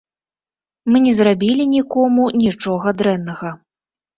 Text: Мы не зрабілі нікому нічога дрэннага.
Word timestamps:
Мы 0.93 1.01
не 1.07 1.13
зрабілі 1.17 1.67
нікому 1.75 2.23
нічога 2.45 2.87
дрэннага. 3.03 3.49